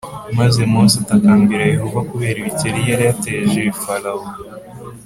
maze 0.37 0.61
Mose 0.71 0.95
atakambira 1.03 1.63
Yehova 1.73 1.99
e 2.03 2.07
kubera 2.09 2.37
ibikeri 2.39 2.79
yari 2.89 3.03
yateje 3.09 3.61
Farawo 3.81 4.27